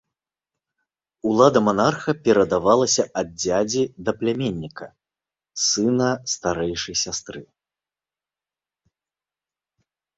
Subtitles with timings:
[1.31, 4.87] Улада манарха перадавалася ад дзядзі да пляменніка,
[5.67, 7.41] сына старэйшай сястры.